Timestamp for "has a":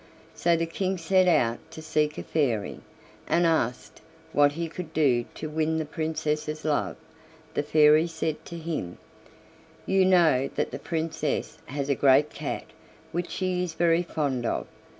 11.67-11.93